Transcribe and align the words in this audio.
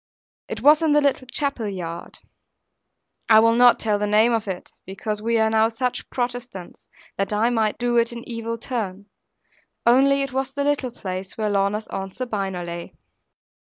It 0.47 0.61
was 0.63 0.81
in 0.81 0.93
the 0.93 0.99
little 0.99 1.27
chapel 1.27 1.69
yard; 1.69 2.17
I 3.29 3.39
will 3.39 3.53
not 3.53 3.77
tell 3.77 3.99
the 3.99 4.07
name 4.07 4.33
of 4.33 4.47
it; 4.47 4.71
because 4.83 5.21
we 5.21 5.37
are 5.37 5.47
now 5.51 5.69
such 5.69 6.09
Protestants, 6.09 6.89
that 7.17 7.31
I 7.31 7.51
might 7.51 7.77
do 7.77 7.97
it 7.97 8.11
an 8.11 8.27
evil 8.27 8.57
turn; 8.57 9.05
only 9.85 10.23
it 10.23 10.33
was 10.33 10.53
the 10.55 10.63
little 10.63 10.89
place 10.89 11.37
where 11.37 11.51
Lorna's 11.51 11.87
Aunt 11.89 12.15
Sabina 12.15 12.63
lay. 12.63 12.95